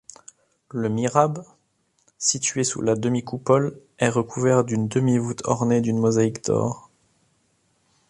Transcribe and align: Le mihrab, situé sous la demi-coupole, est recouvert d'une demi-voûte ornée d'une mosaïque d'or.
Le 0.71 0.89
mihrab, 0.89 1.43
situé 2.17 2.63
sous 2.63 2.81
la 2.81 2.95
demi-coupole, 2.95 3.79
est 3.99 4.09
recouvert 4.09 4.63
d'une 4.63 4.87
demi-voûte 4.87 5.43
ornée 5.45 5.79
d'une 5.79 5.99
mosaïque 5.99 6.43
d'or. 6.43 6.89